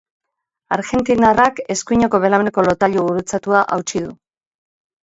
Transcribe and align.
Argentinarrak 0.77 1.61
eskuineko 1.75 2.21
belauneko 2.27 2.67
lotailu 2.71 3.07
gurutzatua 3.11 3.65
hautsi 3.79 4.07
du. 4.09 4.15